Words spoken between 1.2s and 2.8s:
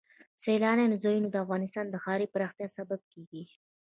د افغانستان د ښاري پراختیا